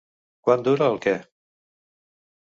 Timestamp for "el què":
0.93-1.13